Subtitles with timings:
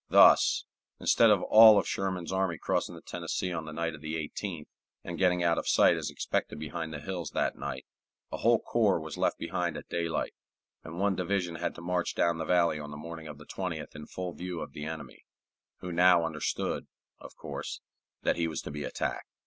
[0.09, 0.65] Thus,
[0.99, 4.65] instead of all of Sherman's army crossing the Tennessee on the night of the 18th,
[5.03, 7.85] and getting out of sight as expected behind the hills that night,
[8.31, 10.33] a whole corps was left behind at daylight,
[10.83, 13.95] and one division had to march down the valley on the morning of the 20th
[13.95, 15.23] in full view of the enemy,
[15.81, 16.87] who now understood,
[17.19, 17.79] of course,
[18.23, 19.27] that he was to be attacked.